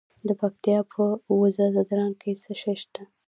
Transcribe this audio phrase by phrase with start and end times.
[0.27, 1.01] د پکتیا په
[1.41, 3.01] وزه ځدراڼ کې څه شی شته؟